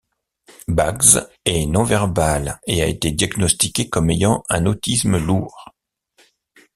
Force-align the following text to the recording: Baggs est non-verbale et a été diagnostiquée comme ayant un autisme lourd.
Baggs 0.67 1.29
est 1.45 1.67
non-verbale 1.67 2.59
et 2.65 2.81
a 2.81 2.87
été 2.87 3.11
diagnostiquée 3.11 3.87
comme 3.87 4.09
ayant 4.09 4.41
un 4.49 4.65
autisme 4.65 5.19
lourd. 5.23 5.75